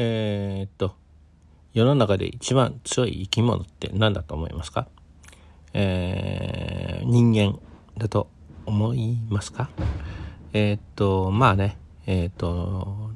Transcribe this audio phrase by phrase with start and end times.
[0.00, 0.94] えー、っと、
[1.74, 4.86] 世の中で一番強い生き物って何だと思いますか？
[5.72, 7.58] えー、人間
[7.98, 8.28] だと
[8.64, 9.70] 思いますか？
[10.52, 13.10] えー、っと、まあね、え、っと、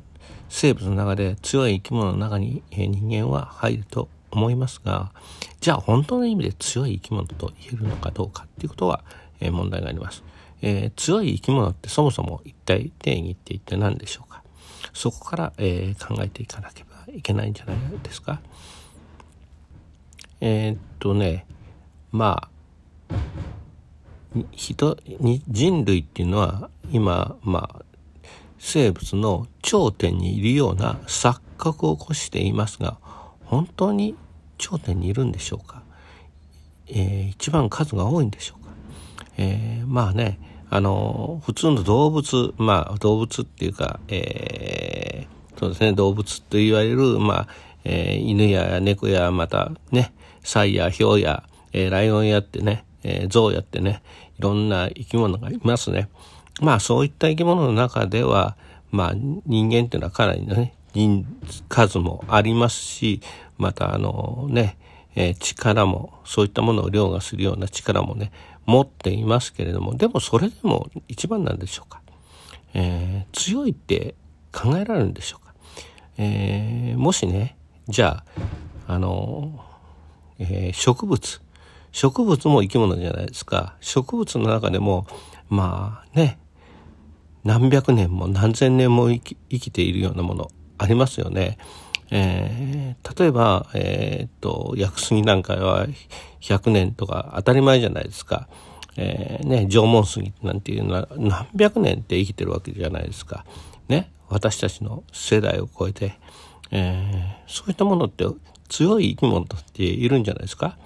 [0.48, 5.12] 生物の中で強い生き物の中に、人間は入ると思いますが、
[5.60, 9.04] じゃあ本当の意味で強い生き物と言えるのかどうかっていうことは、
[9.38, 10.24] え問題があります。
[10.62, 14.41] え強い生き物ってそもそも一体定義って一体何でしょうか？
[14.92, 18.40] そこから、えー考えていかなければいけないんじゃないですか。
[20.40, 21.46] えー、っとね、
[22.10, 22.48] ま
[23.08, 23.16] あ、
[24.50, 27.84] 人に人類っていうのは今、まあ、
[28.58, 32.98] 生物の頂点にいるような錯覚を起こしていますが
[33.44, 34.16] 本当に
[34.58, 35.82] 頂点にいるんでしょうか、
[36.88, 38.72] えー、一番数が多いんでしょうか、
[39.36, 40.38] えー、まあね
[40.74, 47.48] あの普通の動物まあ動物っていうか、えー、そうですね動物と言われる、まあ
[47.84, 54.02] えー、犬や猫やまたねサイやヒョウや、えー、ライオンやってね、えー、ゾウやってね
[54.38, 56.08] いろんな生き物がいますね。
[56.62, 58.56] まあそういった生き物の中では、
[58.90, 61.26] まあ人間っていうのはかなりのね、人
[61.68, 63.20] 数もありますし、
[63.58, 64.76] またあのね、
[65.14, 68.32] え、力も、そういったものを凌駕するような力もね、
[68.66, 72.00] 持っていますけれども、でもそれでも一番なんでしょうか。
[72.74, 74.14] えー、強いって
[74.52, 75.54] 考えられるんでしょうか。
[76.18, 77.56] えー、もしね、
[77.88, 78.24] じゃ
[78.86, 79.60] あ、あの、
[80.38, 81.40] えー、植物。
[81.92, 83.76] 植物も生き物じゃないですか。
[83.80, 85.06] 植物の中でも、
[85.48, 86.38] まあね、
[87.44, 91.58] 何百年も何千年も生きているようなものありますよね。
[92.14, 95.86] えー、例えば、えー、っと、薬杉なんかは
[96.42, 98.48] 100年とか当たり前じゃないですか。
[98.98, 103.46] えー、ね、縄文杉なんていうのは何百年って生きてるわけじゃないですか。
[103.88, 106.18] ね、私たちの世代を超えて、
[106.70, 108.26] えー、そういったものって
[108.68, 110.76] 強い生き物っているんじゃないですか。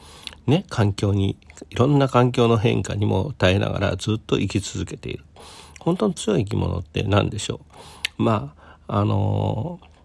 [0.47, 1.37] ね、環境に、
[1.71, 5.25] いろんな環境の変化にも耐えながらずっと生き続けている。
[5.81, 7.61] 本当の強い生き物って何でしょ
[8.19, 8.55] うま
[8.87, 9.96] あ、あのー、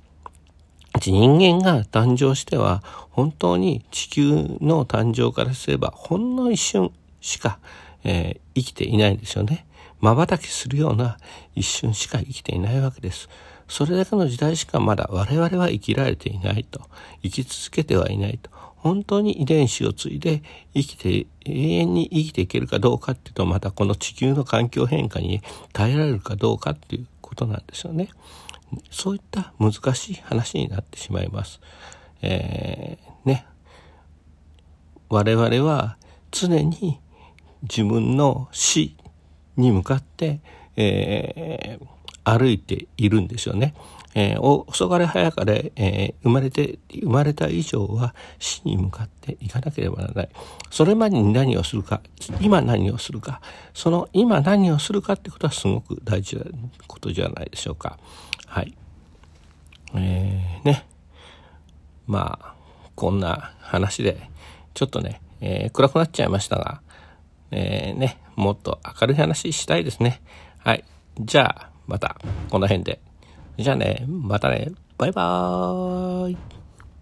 [1.00, 6.92] 人間が誕生しては本当に地球の誕生からすればほんの一瞬
[7.22, 7.60] しか、
[8.04, 9.66] えー、生きていないんですよね。
[10.02, 11.18] 瞬きするような
[11.56, 13.30] 一瞬しか生きていないわけです。
[13.68, 16.82] それだけの時代しかまだ我々は生きられていないと。
[17.24, 18.50] 生き続けてはいないと。
[18.76, 20.42] 本当に遺伝子を継いで
[20.74, 25.42] 生きて、永遠に生きていけるかどうかっていうと、またこの地球の環境変化に
[25.72, 28.10] 耐えられるかどうかっていうことなんですよね。
[28.90, 31.60] そういった難しい話になってしまいます。
[32.22, 33.46] えー、ね。
[35.10, 35.98] 我々は
[36.32, 37.00] 常に
[37.64, 38.96] 自分の死
[39.58, 40.40] に向かって、
[40.76, 43.74] えー、歩いているんですよね。
[44.14, 50.30] えー、遅かれ早かれ、えー、生まれて、生まれた以上は死に向かっていかなければならない。
[50.70, 52.02] それまでに何をするか、
[52.42, 53.42] 今何をするか、
[53.74, 56.44] その今何をするかってことはすごく大事な
[56.88, 58.00] ことじゃないでしょうか。
[58.52, 58.76] はい。
[59.96, 60.86] えー、ね。
[62.06, 62.56] まあ、
[62.96, 64.30] こんな話で、
[64.74, 66.82] ちょっとね、えー、暗くなっちゃいましたが、
[67.52, 70.22] えー、ね、もっと明るい話したいですね。
[70.58, 70.84] はい。
[71.18, 72.18] じゃあ、また、
[72.50, 73.00] この辺で。
[73.58, 76.61] じゃあね、またね、バイバーイ。